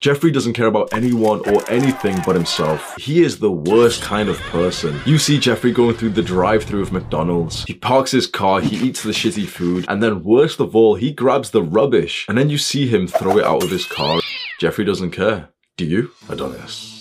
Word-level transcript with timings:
Jeffrey 0.00 0.30
doesn't 0.30 0.52
care 0.52 0.68
about 0.68 0.94
anyone 0.94 1.40
or 1.48 1.68
anything 1.68 2.16
but 2.24 2.36
himself. 2.36 2.94
He 3.00 3.24
is 3.24 3.40
the 3.40 3.50
worst 3.50 4.00
kind 4.00 4.28
of 4.28 4.38
person. 4.42 5.00
You 5.04 5.18
see 5.18 5.40
Jeffrey 5.40 5.72
going 5.72 5.96
through 5.96 6.10
the 6.10 6.22
drive 6.22 6.62
through 6.62 6.82
of 6.82 6.92
McDonald's. 6.92 7.64
He 7.64 7.74
parks 7.74 8.12
his 8.12 8.28
car, 8.28 8.60
he 8.60 8.76
eats 8.76 9.02
the 9.02 9.10
shitty 9.10 9.48
food, 9.48 9.86
and 9.88 10.00
then 10.00 10.22
worst 10.22 10.60
of 10.60 10.76
all, 10.76 10.94
he 10.94 11.10
grabs 11.10 11.50
the 11.50 11.64
rubbish. 11.64 12.26
And 12.28 12.38
then 12.38 12.48
you 12.48 12.58
see 12.58 12.86
him 12.86 13.08
throw 13.08 13.38
it 13.38 13.44
out 13.44 13.64
of 13.64 13.70
his 13.70 13.86
car. 13.86 14.20
Jeffrey 14.60 14.84
doesn't 14.84 15.10
care. 15.10 15.48
Do 15.76 15.84
you? 15.84 16.12
Adonis. 16.28 16.97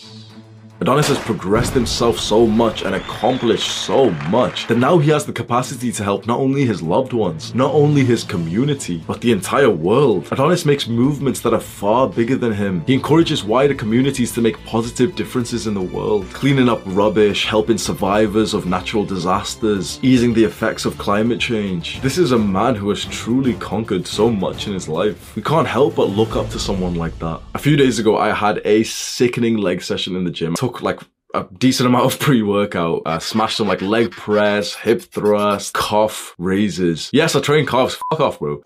Adonis 0.80 1.08
has 1.08 1.18
progressed 1.18 1.74
himself 1.74 2.20
so 2.20 2.46
much 2.46 2.84
and 2.84 2.94
accomplished 2.94 3.72
so 3.72 4.12
much 4.30 4.68
that 4.68 4.78
now 4.78 5.00
he 5.00 5.10
has 5.10 5.26
the 5.26 5.34
capacity 5.34 5.92
to 5.92 6.04
help 6.04 6.28
not 6.28 6.40
only 6.40 6.66
his 6.66 6.84
loved 6.84 7.14
ones, 7.14 7.56
not 7.56 7.74
only 7.74 8.06
his 8.06 8.24
community, 8.24 9.04
but 9.08 9.20
the 9.20 9.32
entire 9.32 9.72
world. 9.72 10.28
Adonis 10.32 10.66
makes 10.66 10.88
movements 10.88 11.40
that 11.42 11.52
are 11.52 11.60
far 11.60 12.08
bigger 12.08 12.36
than 12.36 12.54
him. 12.54 12.84
He 12.86 12.94
encourages 12.94 13.44
wider 13.44 13.74
communities 13.74 14.32
to 14.34 14.42
make 14.42 14.64
positive 14.66 15.16
differences 15.16 15.66
in 15.66 15.74
the 15.74 15.82
world, 15.82 16.28
cleaning 16.28 16.70
up 16.70 16.82
rubbish, 16.86 17.48
helping 17.48 17.80
survivors 17.80 18.54
of 18.54 18.68
natural 18.68 19.04
disasters, 19.04 20.00
easing 20.04 20.32
the 20.32 20.44
effects 20.44 20.86
of 20.86 20.96
climate 21.00 21.40
change. 21.40 22.00
This 22.02 22.20
is 22.20 22.34
a 22.34 22.38
man 22.38 22.76
who 22.76 22.90
has 22.90 23.04
truly 23.06 23.56
conquered 23.56 24.06
so 24.06 24.30
much 24.30 24.68
in 24.68 24.74
his 24.74 24.88
life. 24.88 25.36
We 25.36 25.42
can't 25.42 25.68
help 25.68 25.96
but 25.96 26.10
look 26.10 26.36
up 26.36 26.52
to 26.52 26.60
someone 26.60 26.94
like 26.94 27.18
that. 27.18 27.42
A 27.56 27.60
few 27.60 27.76
days 27.76 27.98
ago, 27.98 28.16
I 28.16 28.32
had 28.32 28.62
a 28.64 28.84
sickening 28.84 29.58
leg 29.58 29.82
session 29.82 30.16
in 30.16 30.24
the 30.24 30.30
gym. 30.30 30.54
Took 30.68 30.82
like 30.82 31.00
a 31.38 31.48
decent 31.58 31.88
amount 31.88 32.12
of 32.12 32.20
pre-workout, 32.20 33.04
uh, 33.06 33.20
smashed 33.20 33.58
some 33.58 33.68
like 33.68 33.82
leg 33.82 34.12
press, 34.12 34.74
hip 34.74 35.02
thrust, 35.02 35.74
calf 35.74 36.34
raises. 36.38 37.10
Yes, 37.14 37.36
I 37.36 37.42
train 37.42 37.66
calves. 37.66 37.98
Fuck 38.10 38.20
off, 38.20 38.40
bro. 38.40 38.62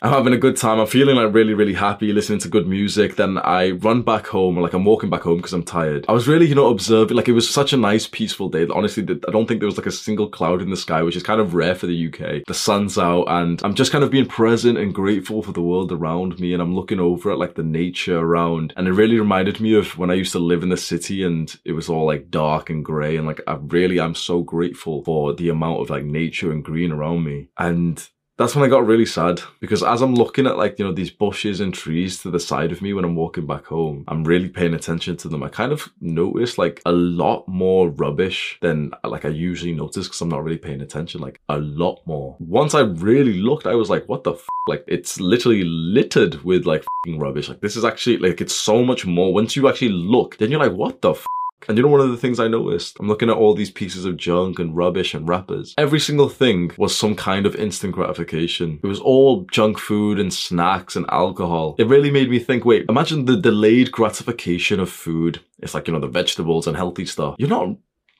I'm 0.00 0.12
having 0.12 0.32
a 0.32 0.38
good 0.38 0.56
time. 0.56 0.78
I'm 0.78 0.86
feeling 0.86 1.16
like 1.16 1.34
really, 1.34 1.54
really 1.54 1.74
happy, 1.74 2.12
listening 2.12 2.38
to 2.40 2.48
good 2.48 2.68
music. 2.68 3.16
Then 3.16 3.38
I 3.38 3.70
run 3.70 4.02
back 4.02 4.28
home, 4.28 4.56
or 4.56 4.62
like 4.62 4.72
I'm 4.72 4.84
walking 4.84 5.10
back 5.10 5.22
home 5.22 5.38
because 5.38 5.52
I'm 5.52 5.64
tired. 5.64 6.04
I 6.08 6.12
was 6.12 6.28
really, 6.28 6.46
you 6.46 6.54
know, 6.54 6.68
observing. 6.68 7.16
Like 7.16 7.28
it 7.28 7.32
was 7.32 7.48
such 7.48 7.72
a 7.72 7.76
nice, 7.76 8.06
peaceful 8.06 8.48
day. 8.48 8.66
Honestly, 8.72 9.02
I 9.02 9.30
don't 9.30 9.46
think 9.46 9.60
there 9.60 9.66
was 9.66 9.76
like 9.76 9.86
a 9.86 9.92
single 9.92 10.28
cloud 10.28 10.62
in 10.62 10.70
the 10.70 10.76
sky, 10.76 11.02
which 11.02 11.16
is 11.16 11.22
kind 11.22 11.40
of 11.40 11.54
rare 11.54 11.74
for 11.74 11.86
the 11.86 12.08
UK. 12.08 12.44
The 12.46 12.54
sun's 12.54 12.96
out, 12.96 13.24
and 13.24 13.60
I'm 13.64 13.74
just 13.74 13.90
kind 13.90 14.04
of 14.04 14.10
being 14.10 14.26
present 14.26 14.78
and 14.78 14.94
grateful 14.94 15.42
for 15.42 15.52
the 15.52 15.62
world 15.62 15.90
around 15.90 16.38
me. 16.38 16.52
And 16.52 16.62
I'm 16.62 16.76
looking 16.76 17.00
over 17.00 17.32
at 17.32 17.38
like 17.38 17.54
the 17.54 17.64
nature 17.64 18.18
around, 18.18 18.72
and 18.76 18.86
it 18.86 18.92
really 18.92 19.18
reminded 19.18 19.60
me 19.60 19.74
of 19.74 19.98
when 19.98 20.10
I 20.10 20.14
used 20.14 20.32
to 20.32 20.38
live 20.38 20.62
in 20.62 20.68
the 20.68 20.76
city, 20.76 21.24
and 21.24 21.54
it 21.64 21.72
was 21.72 21.88
all 21.88 22.07
like 22.08 22.30
dark 22.30 22.70
and 22.70 22.84
grey. 22.84 23.16
And 23.16 23.26
like 23.26 23.40
I 23.46 23.58
really 23.60 24.00
I'm 24.00 24.14
so 24.14 24.42
grateful 24.42 25.04
for 25.04 25.34
the 25.34 25.48
amount 25.48 25.80
of 25.80 25.90
like 25.90 26.04
nature 26.04 26.50
and 26.50 26.64
green 26.64 26.90
around 26.90 27.24
me. 27.24 27.48
And 27.58 28.08
that's 28.38 28.54
when 28.54 28.64
I 28.64 28.68
got 28.68 28.86
really 28.86 29.04
sad 29.04 29.40
because 29.58 29.82
as 29.82 30.00
I'm 30.00 30.14
looking 30.14 30.46
at 30.46 30.56
like, 30.56 30.78
you 30.78 30.84
know, 30.84 30.92
these 30.92 31.10
bushes 31.10 31.58
and 31.58 31.74
trees 31.74 32.22
to 32.22 32.30
the 32.30 32.38
side 32.38 32.70
of 32.70 32.80
me 32.80 32.92
when 32.92 33.04
I'm 33.04 33.16
walking 33.16 33.46
back 33.48 33.66
home, 33.66 34.04
I'm 34.06 34.22
really 34.22 34.48
paying 34.48 34.74
attention 34.74 35.16
to 35.18 35.28
them. 35.28 35.42
I 35.42 35.48
kind 35.48 35.72
of 35.72 35.88
noticed 36.00 36.56
like 36.56 36.80
a 36.86 36.92
lot 36.92 37.48
more 37.48 37.90
rubbish 37.90 38.56
than 38.62 38.92
like 39.02 39.24
I 39.24 39.30
usually 39.30 39.74
notice 39.74 40.06
because 40.06 40.20
I'm 40.20 40.28
not 40.28 40.44
really 40.44 40.56
paying 40.56 40.82
attention, 40.82 41.20
like 41.20 41.40
a 41.48 41.58
lot 41.58 42.00
more. 42.06 42.36
Once 42.38 42.74
I 42.74 42.82
really 42.82 43.40
looked, 43.40 43.66
I 43.66 43.74
was 43.74 43.90
like, 43.90 44.08
what 44.08 44.22
the 44.22 44.34
f-? 44.34 44.48
Like 44.68 44.84
it's 44.86 45.18
literally 45.18 45.64
littered 45.64 46.44
with 46.44 46.64
like 46.64 46.84
rubbish. 47.08 47.48
Like 47.48 47.60
this 47.60 47.74
is 47.74 47.84
actually 47.84 48.18
like, 48.18 48.40
it's 48.40 48.54
so 48.54 48.84
much 48.84 49.04
more. 49.04 49.34
Once 49.34 49.56
you 49.56 49.68
actually 49.68 49.90
look, 49.90 50.38
then 50.38 50.52
you're 50.52 50.60
like, 50.60 50.78
what 50.78 51.02
the 51.02 51.10
f-? 51.10 51.26
And 51.68 51.76
you 51.76 51.82
know, 51.82 51.88
one 51.88 52.00
of 52.00 52.10
the 52.10 52.16
things 52.16 52.38
I 52.38 52.48
noticed, 52.48 52.98
I'm 53.00 53.08
looking 53.08 53.30
at 53.30 53.36
all 53.36 53.54
these 53.54 53.70
pieces 53.70 54.04
of 54.04 54.16
junk 54.16 54.58
and 54.58 54.76
rubbish 54.76 55.14
and 55.14 55.28
wrappers. 55.28 55.74
Every 55.76 56.00
single 56.00 56.28
thing 56.28 56.72
was 56.76 56.96
some 56.96 57.14
kind 57.14 57.46
of 57.46 57.56
instant 57.56 57.94
gratification. 57.94 58.80
It 58.82 58.86
was 58.86 59.00
all 59.00 59.46
junk 59.50 59.78
food 59.78 60.18
and 60.18 60.32
snacks 60.32 60.96
and 60.96 61.06
alcohol. 61.10 61.74
It 61.78 61.88
really 61.88 62.10
made 62.10 62.30
me 62.30 62.38
think, 62.38 62.64
wait, 62.64 62.86
imagine 62.88 63.24
the 63.24 63.36
delayed 63.36 63.90
gratification 63.92 64.80
of 64.80 64.90
food. 64.90 65.40
It's 65.60 65.74
like, 65.74 65.88
you 65.88 65.92
know, 65.92 66.00
the 66.00 66.06
vegetables 66.06 66.66
and 66.66 66.76
healthy 66.76 67.06
stuff. 67.06 67.34
You're 67.38 67.48
not 67.48 67.76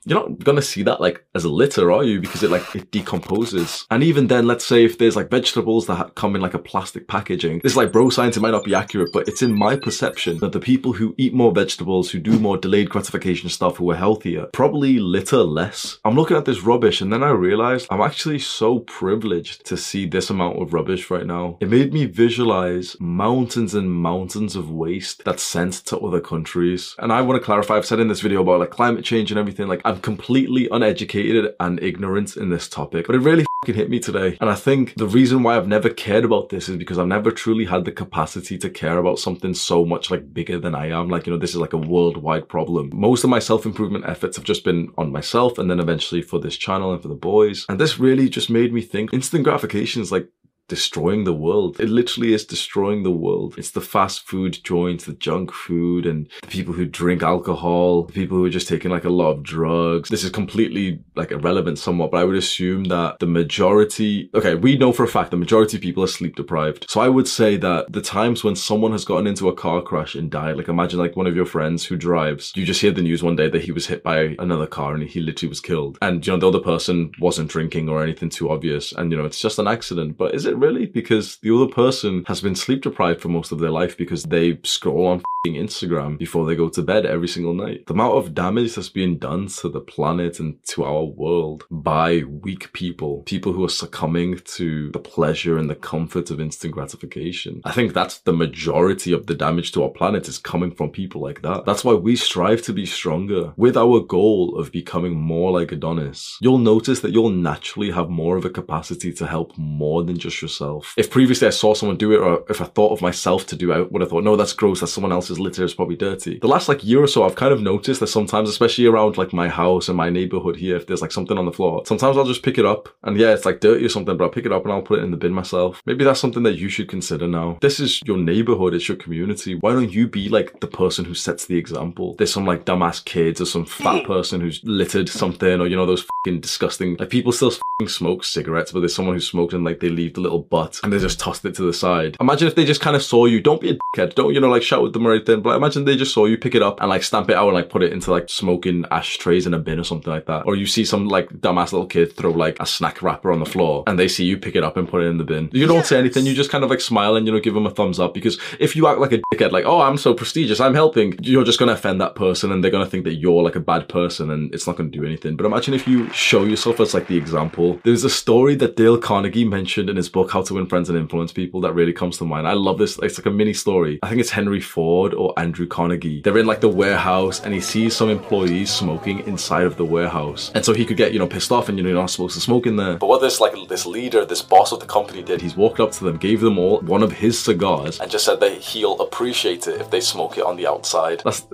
you're 0.08 0.20
not 0.20 0.44
gonna 0.44 0.62
see 0.62 0.82
that 0.84 1.00
like 1.00 1.24
as 1.34 1.44
a 1.44 1.48
litter, 1.48 1.92
are 1.92 2.04
you? 2.04 2.20
Because 2.20 2.42
it 2.42 2.50
like 2.50 2.74
it 2.74 2.90
decomposes. 2.90 3.86
And 3.90 4.02
even 4.02 4.26
then, 4.26 4.46
let's 4.46 4.66
say 4.66 4.84
if 4.84 4.98
there's 4.98 5.16
like 5.16 5.30
vegetables 5.30 5.86
that 5.86 6.14
come 6.14 6.34
in 6.34 6.42
like 6.42 6.54
a 6.54 6.58
plastic 6.58 7.08
packaging, 7.08 7.60
this 7.62 7.72
is 7.72 7.76
like 7.76 7.92
bro 7.92 8.10
science. 8.10 8.36
It 8.36 8.40
might 8.40 8.50
not 8.50 8.64
be 8.64 8.74
accurate, 8.74 9.10
but 9.12 9.28
it's 9.28 9.42
in 9.42 9.56
my 9.56 9.76
perception 9.76 10.38
that 10.38 10.52
the 10.52 10.60
people 10.60 10.92
who 10.92 11.14
eat 11.18 11.34
more 11.34 11.52
vegetables, 11.52 12.10
who 12.10 12.18
do 12.18 12.38
more 12.38 12.56
delayed 12.56 12.90
gratification 12.90 13.48
stuff, 13.48 13.76
who 13.76 13.90
are 13.90 13.96
healthier, 13.96 14.46
probably 14.52 14.98
litter 14.98 15.38
less. 15.38 15.98
I'm 16.04 16.14
looking 16.14 16.36
at 16.36 16.44
this 16.44 16.62
rubbish, 16.62 17.00
and 17.00 17.12
then 17.12 17.22
I 17.22 17.30
realized 17.30 17.88
I'm 17.90 18.00
actually 18.00 18.38
so 18.38 18.80
privileged 18.80 19.66
to 19.66 19.76
see 19.76 20.06
this 20.06 20.30
amount 20.30 20.60
of 20.60 20.72
rubbish 20.72 21.10
right 21.10 21.26
now. 21.26 21.58
It 21.60 21.68
made 21.68 21.92
me 21.92 22.06
visualize 22.06 22.96
mountains 23.00 23.74
and 23.74 23.90
mountains 23.90 24.56
of 24.56 24.70
waste 24.70 25.24
that's 25.24 25.42
sent 25.42 25.74
to 25.86 25.98
other 25.98 26.20
countries. 26.20 26.94
And 26.98 27.12
I 27.12 27.22
want 27.22 27.40
to 27.40 27.44
clarify. 27.44 27.76
I've 27.76 27.86
said 27.86 28.00
in 28.00 28.08
this 28.08 28.20
video 28.20 28.42
about 28.42 28.60
like 28.60 28.70
climate 28.70 29.04
change 29.04 29.30
and 29.30 29.38
everything. 29.38 29.66
Like 29.68 29.82
I'm 29.84 29.97
completely 30.02 30.68
uneducated 30.70 31.54
and 31.60 31.82
ignorant 31.82 32.36
in 32.36 32.50
this 32.50 32.68
topic, 32.68 33.06
but 33.06 33.16
it 33.16 33.20
really 33.20 33.46
hit 33.66 33.90
me 33.90 34.00
today. 34.00 34.36
And 34.40 34.48
I 34.48 34.54
think 34.54 34.94
the 34.96 35.06
reason 35.06 35.42
why 35.42 35.56
I've 35.56 35.68
never 35.68 35.90
cared 35.90 36.24
about 36.24 36.48
this 36.48 36.68
is 36.68 36.76
because 36.76 36.98
I've 36.98 37.06
never 37.06 37.30
truly 37.30 37.66
had 37.66 37.84
the 37.84 37.92
capacity 37.92 38.56
to 38.58 38.70
care 38.70 38.98
about 38.98 39.18
something 39.18 39.52
so 39.52 39.84
much 39.84 40.10
like 40.10 40.32
bigger 40.32 40.58
than 40.58 40.74
I 40.74 40.88
am. 40.88 41.08
Like, 41.08 41.26
you 41.26 41.32
know, 41.32 41.38
this 41.38 41.50
is 41.50 41.56
like 41.56 41.72
a 41.72 41.78
worldwide 41.78 42.48
problem. 42.48 42.90
Most 42.94 43.24
of 43.24 43.30
my 43.30 43.38
self-improvement 43.38 44.06
efforts 44.06 44.36
have 44.36 44.44
just 44.44 44.64
been 44.64 44.90
on 44.96 45.12
myself 45.12 45.58
and 45.58 45.70
then 45.70 45.80
eventually 45.80 46.22
for 46.22 46.38
this 46.38 46.56
channel 46.56 46.92
and 46.92 47.02
for 47.02 47.08
the 47.08 47.14
boys. 47.14 47.66
And 47.68 47.78
this 47.78 47.98
really 47.98 48.28
just 48.28 48.48
made 48.48 48.72
me 48.72 48.80
think 48.80 49.12
instant 49.12 49.44
gratification 49.44 50.02
is 50.02 50.12
like 50.12 50.28
destroying 50.68 51.24
the 51.24 51.32
world. 51.32 51.80
It 51.80 51.88
literally 51.88 52.32
is 52.32 52.44
destroying 52.44 53.02
the 53.02 53.10
world. 53.10 53.54
It's 53.58 53.72
the 53.72 53.80
fast 53.80 54.26
food 54.26 54.58
joints, 54.62 55.04
the 55.04 55.14
junk 55.14 55.52
food, 55.52 56.06
and 56.06 56.28
the 56.42 56.48
people 56.48 56.74
who 56.74 56.84
drink 56.84 57.22
alcohol, 57.22 58.04
the 58.04 58.12
people 58.12 58.36
who 58.36 58.44
are 58.44 58.50
just 58.50 58.68
taking 58.68 58.90
like 58.90 59.04
a 59.04 59.10
lot 59.10 59.30
of 59.30 59.42
drugs. 59.42 60.10
This 60.10 60.24
is 60.24 60.30
completely 60.30 61.02
like 61.16 61.32
irrelevant 61.32 61.78
somewhat, 61.78 62.10
but 62.10 62.18
I 62.18 62.24
would 62.24 62.36
assume 62.36 62.84
that 62.84 63.18
the 63.18 63.26
majority, 63.26 64.30
okay, 64.34 64.54
we 64.54 64.76
know 64.76 64.92
for 64.92 65.04
a 65.04 65.08
fact 65.08 65.30
the 65.30 65.36
majority 65.36 65.76
of 65.76 65.82
people 65.82 66.04
are 66.04 66.08
sleep 66.08 66.36
deprived. 66.36 66.86
So 66.88 67.00
I 67.00 67.08
would 67.08 67.26
say 67.26 67.56
that 67.56 67.92
the 67.92 68.02
times 68.02 68.44
when 68.44 68.56
someone 68.56 68.92
has 68.92 69.04
gotten 69.04 69.26
into 69.26 69.48
a 69.48 69.54
car 69.54 69.80
crash 69.82 70.14
and 70.14 70.30
died, 70.30 70.56
like 70.56 70.68
imagine 70.68 70.98
like 70.98 71.16
one 71.16 71.26
of 71.26 71.36
your 71.36 71.46
friends 71.46 71.84
who 71.84 71.96
drives, 71.96 72.52
you 72.54 72.64
just 72.64 72.80
hear 72.80 72.92
the 72.92 73.02
news 73.02 73.22
one 73.22 73.36
day 73.36 73.48
that 73.48 73.62
he 73.62 73.72
was 73.72 73.86
hit 73.86 74.02
by 74.02 74.36
another 74.38 74.66
car 74.66 74.94
and 74.94 75.08
he 75.08 75.20
literally 75.20 75.48
was 75.48 75.60
killed. 75.60 75.98
And 76.02 76.26
you 76.26 76.32
know, 76.32 76.38
the 76.38 76.48
other 76.48 76.60
person 76.60 77.10
wasn't 77.20 77.50
drinking 77.50 77.88
or 77.88 78.02
anything 78.02 78.28
too 78.28 78.50
obvious. 78.50 78.92
And 78.92 79.10
you 79.10 79.18
know, 79.18 79.24
it's 79.24 79.40
just 79.40 79.58
an 79.58 79.66
accident. 79.66 80.16
But 80.16 80.34
is 80.34 80.46
it 80.46 80.57
really? 80.58 80.86
Because 80.86 81.38
the 81.38 81.54
other 81.54 81.72
person 81.72 82.24
has 82.26 82.40
been 82.40 82.54
sleep 82.54 82.82
deprived 82.82 83.20
for 83.20 83.28
most 83.28 83.52
of 83.52 83.58
their 83.58 83.70
life 83.70 83.96
because 83.96 84.24
they 84.24 84.58
scroll 84.62 85.06
on 85.06 85.22
Instagram 85.46 86.18
before 86.18 86.46
they 86.46 86.56
go 86.56 86.68
to 86.68 86.82
bed 86.82 87.06
every 87.06 87.28
single 87.28 87.54
night. 87.54 87.86
The 87.86 87.94
amount 87.94 88.16
of 88.16 88.34
damage 88.34 88.74
that's 88.74 88.88
being 88.88 89.18
done 89.18 89.46
to 89.48 89.68
the 89.68 89.80
planet 89.80 90.40
and 90.40 90.58
to 90.68 90.84
our 90.84 91.04
world 91.04 91.64
by 91.70 92.24
weak 92.24 92.72
people, 92.72 93.22
people 93.22 93.52
who 93.52 93.64
are 93.64 93.70
succumbing 93.70 94.40
to 94.44 94.90
the 94.90 94.98
pleasure 94.98 95.58
and 95.58 95.70
the 95.70 95.74
comfort 95.74 96.30
of 96.30 96.40
instant 96.40 96.74
gratification. 96.74 97.62
I 97.64 97.72
think 97.72 97.94
that's 97.94 98.18
the 98.18 98.32
majority 98.32 99.12
of 99.12 99.26
the 99.26 99.34
damage 99.34 99.72
to 99.72 99.84
our 99.84 99.90
planet 99.90 100.28
is 100.28 100.38
coming 100.38 100.74
from 100.74 100.90
people 100.90 101.20
like 101.20 101.42
that. 101.42 101.64
That's 101.64 101.84
why 101.84 101.94
we 101.94 102.16
strive 102.16 102.62
to 102.62 102.72
be 102.72 102.86
stronger 102.86 103.52
with 103.56 103.76
our 103.76 104.00
goal 104.00 104.58
of 104.58 104.72
becoming 104.72 105.14
more 105.14 105.52
like 105.52 105.72
Adonis. 105.72 106.36
You'll 106.40 106.58
notice 106.58 107.00
that 107.00 107.12
you'll 107.12 107.30
naturally 107.30 107.90
have 107.90 108.10
more 108.10 108.36
of 108.36 108.44
a 108.44 108.50
capacity 108.50 109.12
to 109.14 109.26
help 109.26 109.56
more 109.56 110.02
than 110.02 110.18
just 110.18 110.42
future 110.48 110.64
self. 110.64 110.94
If 110.96 111.10
previously 111.10 111.46
I 111.46 111.50
saw 111.50 111.74
someone 111.74 111.96
do 111.96 112.12
it, 112.12 112.18
or 112.18 112.44
if 112.48 112.60
I 112.60 112.64
thought 112.64 112.92
of 112.92 113.02
myself 113.02 113.46
to 113.46 113.56
do 113.56 113.72
it, 113.72 113.76
I 113.76 113.80
would 113.82 114.02
have 114.02 114.10
thought, 114.10 114.24
no, 114.24 114.36
that's 114.36 114.52
gross. 114.52 114.80
That's 114.80 114.92
someone 114.92 115.12
else's 115.12 115.38
litter. 115.38 115.64
It's 115.64 115.74
probably 115.74 115.96
dirty. 115.96 116.38
The 116.38 116.48
last 116.48 116.68
like 116.68 116.84
year 116.84 117.02
or 117.02 117.06
so, 117.06 117.24
I've 117.24 117.36
kind 117.36 117.52
of 117.52 117.60
noticed 117.60 118.00
that 118.00 118.08
sometimes, 118.08 118.48
especially 118.48 118.86
around 118.86 119.18
like 119.18 119.32
my 119.32 119.48
house 119.48 119.88
and 119.88 119.96
my 119.96 120.10
neighborhood 120.10 120.56
here, 120.56 120.76
if 120.76 120.86
there's 120.86 121.02
like 121.02 121.12
something 121.12 121.38
on 121.38 121.46
the 121.46 121.52
floor, 121.52 121.84
sometimes 121.86 122.16
I'll 122.16 122.24
just 122.24 122.42
pick 122.42 122.58
it 122.58 122.66
up 122.66 122.88
and 123.02 123.16
yeah, 123.16 123.32
it's 123.32 123.44
like 123.44 123.60
dirty 123.60 123.84
or 123.84 123.88
something, 123.88 124.16
but 124.16 124.24
I'll 124.24 124.30
pick 124.30 124.46
it 124.46 124.52
up 124.52 124.64
and 124.64 124.72
I'll 124.72 124.82
put 124.82 125.00
it 125.00 125.04
in 125.04 125.10
the 125.10 125.16
bin 125.16 125.32
myself. 125.32 125.82
Maybe 125.86 126.04
that's 126.04 126.20
something 126.20 126.42
that 126.44 126.58
you 126.58 126.68
should 126.68 126.88
consider 126.88 127.26
now. 127.26 127.58
This 127.60 127.80
is 127.80 128.00
your 128.04 128.18
neighborhood. 128.18 128.74
It's 128.74 128.88
your 128.88 128.96
community. 128.96 129.54
Why 129.54 129.72
don't 129.72 129.92
you 129.92 130.08
be 130.08 130.28
like 130.28 130.60
the 130.60 130.66
person 130.66 131.04
who 131.04 131.14
sets 131.14 131.46
the 131.46 131.56
example? 131.56 132.14
There's 132.16 132.32
some 132.32 132.46
like 132.46 132.64
dumbass 132.64 133.04
kids 133.04 133.40
or 133.40 133.46
some 133.46 133.64
fat 133.64 134.04
person 134.06 134.40
who's 134.40 134.62
littered 134.64 135.08
something 135.08 135.60
or 135.60 135.66
you 135.66 135.76
know 135.76 135.86
those 135.86 136.02
fucking 136.02 136.40
disgusting 136.40 136.96
like 136.98 137.10
people 137.10 137.32
still 137.32 137.50
fucking 137.78 137.88
smoke 137.88 138.24
cigarettes, 138.24 138.72
but 138.72 138.80
there's 138.80 138.94
someone 138.94 139.14
who 139.14 139.20
smokes 139.20 139.54
and 139.54 139.64
like 139.64 139.80
they 139.80 139.88
leave 139.88 140.14
the 140.14 140.20
little 140.20 140.37
butt 140.42 140.80
and 140.82 140.92
they 140.92 140.98
just 140.98 141.20
tossed 141.20 141.44
it 141.44 141.54
to 141.56 141.62
the 141.62 141.72
side. 141.72 142.16
Imagine 142.20 142.48
if 142.48 142.54
they 142.54 142.64
just 142.64 142.80
kind 142.80 142.96
of 142.96 143.02
saw 143.02 143.26
you. 143.26 143.40
Don't 143.40 143.60
be 143.60 143.70
a 143.70 143.74
dickhead. 143.74 144.14
Don't 144.14 144.34
you 144.34 144.40
know 144.40 144.48
like 144.48 144.62
shout 144.62 144.84
at 144.86 144.92
them 144.92 145.06
or 145.06 145.12
anything. 145.14 145.42
But 145.42 145.56
imagine 145.56 145.84
they 145.84 145.96
just 145.96 146.12
saw 146.12 146.26
you 146.26 146.38
pick 146.38 146.54
it 146.54 146.62
up 146.62 146.80
and 146.80 146.88
like 146.88 147.02
stamp 147.02 147.30
it 147.30 147.36
out 147.36 147.48
and 147.48 147.54
like 147.54 147.70
put 147.70 147.82
it 147.82 147.92
into 147.92 148.10
like 148.10 148.28
smoking 148.28 148.84
ashtrays 148.90 149.46
in 149.46 149.54
a 149.54 149.58
bin 149.58 149.78
or 149.78 149.84
something 149.84 150.12
like 150.12 150.26
that. 150.26 150.46
Or 150.46 150.56
you 150.56 150.66
see 150.66 150.84
some 150.84 151.08
like 151.08 151.28
dumbass 151.28 151.72
little 151.72 151.86
kid 151.86 152.14
throw 152.16 152.30
like 152.30 152.60
a 152.60 152.66
snack 152.66 153.02
wrapper 153.02 153.32
on 153.32 153.40
the 153.40 153.46
floor 153.46 153.84
and 153.86 153.98
they 153.98 154.08
see 154.08 154.24
you 154.24 154.36
pick 154.36 154.56
it 154.56 154.64
up 154.64 154.76
and 154.76 154.88
put 154.88 155.02
it 155.02 155.06
in 155.06 155.18
the 155.18 155.24
bin. 155.24 155.50
You 155.52 155.66
don't 155.66 155.76
yes. 155.76 155.88
say 155.88 155.98
anything. 155.98 156.26
You 156.26 156.34
just 156.34 156.50
kind 156.50 156.64
of 156.64 156.70
like 156.70 156.80
smile 156.80 157.16
and 157.16 157.26
you 157.26 157.32
know 157.32 157.40
give 157.40 157.54
them 157.54 157.66
a 157.66 157.70
thumbs 157.70 157.98
up 157.98 158.14
because 158.14 158.38
if 158.58 158.76
you 158.76 158.86
act 158.86 159.00
like 159.00 159.12
a 159.12 159.20
dickhead, 159.32 159.52
like 159.52 159.64
oh 159.64 159.80
I'm 159.80 159.96
so 159.96 160.14
prestigious, 160.14 160.60
I'm 160.60 160.74
helping, 160.74 161.18
you're 161.22 161.44
just 161.44 161.58
gonna 161.58 161.72
offend 161.72 162.00
that 162.00 162.14
person 162.14 162.52
and 162.52 162.62
they're 162.62 162.70
gonna 162.70 162.86
think 162.86 163.04
that 163.04 163.14
you're 163.14 163.42
like 163.42 163.56
a 163.56 163.60
bad 163.60 163.88
person 163.88 164.30
and 164.30 164.52
it's 164.54 164.66
not 164.66 164.76
gonna 164.76 164.90
do 164.90 165.04
anything. 165.04 165.36
But 165.36 165.46
imagine 165.46 165.74
if 165.74 165.86
you 165.86 166.10
show 166.12 166.44
yourself 166.44 166.80
as 166.80 166.94
like 166.94 167.06
the 167.06 167.16
example. 167.16 167.80
There's 167.84 168.04
a 168.04 168.10
story 168.10 168.54
that 168.56 168.76
Dale 168.76 168.98
Carnegie 168.98 169.44
mentioned 169.44 169.90
in 169.90 169.96
his 169.96 170.08
book 170.08 170.27
How 170.30 170.42
to 170.42 170.54
Win 170.54 170.66
Friends 170.66 170.88
and 170.88 170.98
Influence 170.98 171.32
People 171.32 171.60
that 171.62 171.72
really 171.72 171.92
comes 171.92 172.18
to 172.18 172.24
mind. 172.24 172.46
I 172.46 172.52
love 172.52 172.78
this. 172.78 172.98
It's 173.02 173.18
like 173.18 173.26
a 173.26 173.30
mini 173.30 173.54
story. 173.54 173.98
I 174.02 174.08
think 174.08 174.20
it's 174.20 174.30
Henry 174.30 174.60
Ford 174.60 175.14
or 175.14 175.32
Andrew 175.38 175.66
Carnegie. 175.66 176.20
They're 176.22 176.38
in 176.38 176.46
like 176.46 176.60
the 176.60 176.68
warehouse 176.68 177.40
and 177.44 177.54
he 177.54 177.60
sees 177.60 177.94
some 177.94 178.10
employees 178.10 178.70
smoking 178.70 179.26
inside 179.26 179.64
of 179.64 179.76
the 179.76 179.84
warehouse. 179.84 180.50
And 180.54 180.64
so 180.64 180.74
he 180.74 180.84
could 180.84 180.96
get, 180.96 181.12
you 181.12 181.18
know, 181.18 181.26
pissed 181.26 181.52
off 181.52 181.68
and 181.68 181.78
you 181.78 181.84
know, 181.84 181.90
you're 181.90 181.98
not 181.98 182.10
supposed 182.10 182.34
to 182.34 182.40
smoke 182.40 182.66
in 182.66 182.76
there. 182.76 182.96
But 182.96 183.08
what 183.08 183.20
this 183.20 183.40
like 183.40 183.54
this 183.68 183.86
leader, 183.86 184.24
this 184.24 184.42
boss 184.42 184.72
of 184.72 184.80
the 184.80 184.86
company 184.86 185.22
did, 185.22 185.40
he's 185.40 185.56
walked 185.56 185.80
up 185.80 185.92
to 185.92 186.04
them, 186.04 186.16
gave 186.16 186.40
them 186.40 186.58
all 186.58 186.80
one 186.80 187.02
of 187.02 187.12
his 187.12 187.38
cigars 187.38 188.00
and 188.00 188.10
just 188.10 188.24
said 188.24 188.40
that 188.40 188.52
he'll 188.52 189.00
appreciate 189.00 189.66
it 189.66 189.80
if 189.80 189.90
they 189.90 190.00
smoke 190.00 190.38
it 190.38 190.44
on 190.44 190.56
the 190.56 190.66
outside. 190.66 191.22
That's 191.24 191.46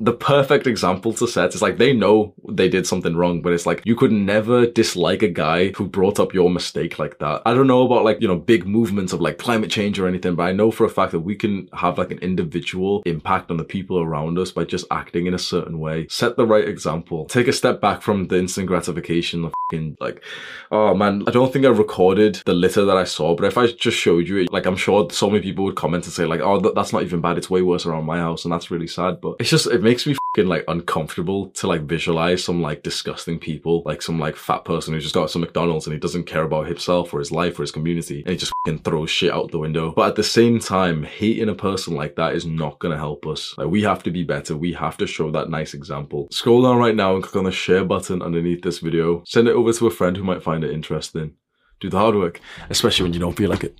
the 0.00 0.12
perfect 0.12 0.66
example 0.66 1.12
to 1.14 1.26
set. 1.26 1.54
is 1.54 1.62
like 1.62 1.78
they 1.78 1.92
know 1.92 2.34
they 2.48 2.68
did 2.68 2.86
something 2.86 3.16
wrong, 3.16 3.42
but 3.42 3.52
it's 3.52 3.66
like 3.66 3.82
you 3.84 3.96
could 3.96 4.12
never 4.12 4.66
dislike 4.66 5.22
a 5.22 5.28
guy 5.28 5.68
who 5.72 5.86
brought 5.86 6.20
up 6.20 6.34
your 6.34 6.50
mistake 6.50 6.98
like 6.98 7.18
that. 7.18 7.42
I 7.46 7.54
don't 7.54 7.66
know 7.66 7.84
about 7.84 8.04
like, 8.04 8.20
you 8.20 8.28
know, 8.28 8.36
big 8.36 8.66
movements 8.66 9.12
of 9.12 9.20
like 9.20 9.38
climate 9.38 9.70
change 9.70 9.98
or 9.98 10.06
anything, 10.06 10.34
but 10.34 10.44
I 10.44 10.52
know 10.52 10.70
for 10.70 10.84
a 10.84 10.90
fact 10.90 11.12
that 11.12 11.20
we 11.20 11.34
can 11.34 11.68
have 11.72 11.98
like 11.98 12.10
an 12.10 12.18
individual 12.18 13.02
impact 13.06 13.50
on 13.50 13.56
the 13.56 13.64
people 13.64 13.98
around 13.98 14.38
us 14.38 14.50
by 14.50 14.64
just 14.64 14.86
acting 14.90 15.26
in 15.26 15.34
a 15.34 15.38
certain 15.38 15.78
way. 15.78 16.06
Set 16.08 16.36
the 16.36 16.46
right 16.46 16.68
example. 16.68 17.26
Take 17.26 17.48
a 17.48 17.52
step 17.52 17.80
back 17.80 18.02
from 18.02 18.28
the 18.28 18.38
instant 18.38 18.66
gratification 18.66 19.44
of 19.44 19.54
like, 20.00 20.22
oh 20.70 20.94
man, 20.94 21.24
I 21.26 21.30
don't 21.30 21.52
think 21.52 21.64
I 21.64 21.70
recorded 21.70 22.42
the 22.44 22.54
litter 22.54 22.84
that 22.84 22.96
I 22.96 23.04
saw, 23.04 23.34
but 23.34 23.46
if 23.46 23.58
I 23.58 23.66
just 23.66 23.96
showed 23.96 24.28
you 24.28 24.38
it, 24.38 24.52
like 24.52 24.66
I'm 24.66 24.76
sure 24.76 25.08
so 25.10 25.28
many 25.28 25.42
people 25.42 25.64
would 25.64 25.76
comment 25.76 26.04
and 26.04 26.12
say 26.12 26.24
like, 26.24 26.40
oh, 26.40 26.60
that's 26.60 26.92
not 26.92 27.02
even 27.02 27.20
bad. 27.20 27.38
It's 27.38 27.50
way 27.50 27.62
worse 27.62 27.86
around 27.86 28.04
my 28.04 28.18
house. 28.18 28.44
And 28.44 28.52
that's 28.52 28.70
really 28.70 28.86
sad, 28.86 29.20
but 29.20 29.36
it's 29.40 29.50
just, 29.50 29.66
it 29.66 29.82
makes 29.86 30.04
me 30.04 30.14
fucking 30.14 30.48
like 30.48 30.64
uncomfortable 30.66 31.48
to 31.50 31.68
like 31.68 31.82
visualize 31.82 32.42
some 32.42 32.60
like 32.60 32.82
disgusting 32.82 33.38
people, 33.38 33.84
like 33.86 34.02
some 34.02 34.18
like 34.18 34.34
fat 34.34 34.64
person 34.64 34.92
who 34.92 34.98
just 34.98 35.14
got 35.14 35.30
some 35.30 35.42
McDonald's 35.42 35.86
and 35.86 35.94
he 35.94 36.00
doesn't 36.00 36.24
care 36.24 36.42
about 36.42 36.66
himself 36.66 37.14
or 37.14 37.20
his 37.20 37.30
life 37.30 37.56
or 37.56 37.62
his 37.62 37.70
community 37.70 38.22
and 38.22 38.30
he 38.30 38.36
just 38.36 38.52
fucking 38.64 38.80
throws 38.80 39.10
shit 39.10 39.32
out 39.32 39.52
the 39.52 39.60
window. 39.60 39.92
But 39.92 40.08
at 40.08 40.16
the 40.16 40.24
same 40.24 40.58
time, 40.58 41.04
hating 41.04 41.48
a 41.48 41.54
person 41.54 41.94
like 41.94 42.16
that 42.16 42.34
is 42.34 42.44
not 42.44 42.80
gonna 42.80 42.98
help 42.98 43.28
us. 43.28 43.54
Like 43.56 43.68
we 43.68 43.82
have 43.82 44.02
to 44.02 44.10
be 44.10 44.24
better. 44.24 44.56
We 44.56 44.72
have 44.72 44.96
to 44.96 45.06
show 45.06 45.30
that 45.30 45.50
nice 45.50 45.72
example. 45.72 46.26
Scroll 46.32 46.62
down 46.62 46.78
right 46.78 46.96
now 46.96 47.14
and 47.14 47.22
click 47.22 47.36
on 47.36 47.44
the 47.44 47.52
share 47.52 47.84
button 47.84 48.22
underneath 48.22 48.62
this 48.62 48.80
video. 48.80 49.22
Send 49.24 49.46
it 49.46 49.54
over 49.54 49.72
to 49.72 49.86
a 49.86 49.92
friend 49.92 50.16
who 50.16 50.24
might 50.24 50.42
find 50.42 50.64
it 50.64 50.72
interesting. 50.72 51.34
Do 51.78 51.90
the 51.90 51.98
hard 51.98 52.16
work, 52.16 52.40
especially 52.70 53.04
when 53.04 53.12
you 53.12 53.20
don't 53.20 53.36
feel 53.36 53.50
like 53.50 53.62
it. 53.62 53.78